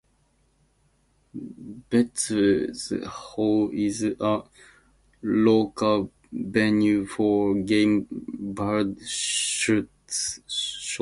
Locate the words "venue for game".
6.33-8.07